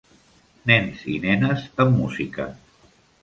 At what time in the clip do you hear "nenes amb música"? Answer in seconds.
1.27-2.47